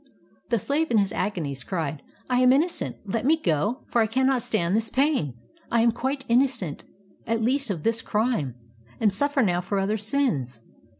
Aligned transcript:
The 0.49 0.57
slave 0.57 0.89
in 0.89 0.97
his 0.97 1.13
agonies 1.13 1.63
cried: 1.63 2.01
"I 2.27 2.39
am 2.41 2.51
innocent, 2.51 2.95
let 3.05 3.23
me 3.23 3.37
go, 3.39 3.83
for 3.89 4.01
I 4.01 4.07
cannot 4.07 4.41
stand 4.41 4.73
this 4.73 4.89
pain; 4.89 5.35
I 5.71 5.81
am 5.81 5.91
quite 5.91 6.25
innocent, 6.27 6.85
at 7.27 7.39
least 7.43 7.69
of 7.69 7.83
this 7.83 8.01
crime, 8.01 8.55
and 8.99 9.13
suffer 9.13 9.43
now 9.43 9.61
for 9.61 9.77
other 9.77 9.97
sins. 9.97 10.63